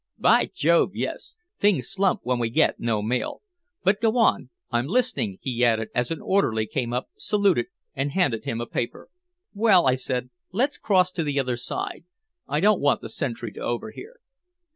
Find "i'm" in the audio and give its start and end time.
4.71-4.87